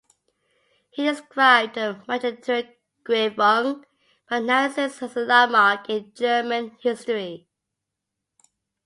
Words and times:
He 0.89 1.03
described 1.03 1.75
the 1.75 2.01
"Machtergreifung" 2.07 3.35
by 4.27 4.39
the 4.39 4.43
Nazis 4.43 4.99
as 5.03 5.15
"a 5.15 5.19
landmark 5.19 5.87
in 5.91 6.11
German 6.15 6.75
history". 6.81 7.47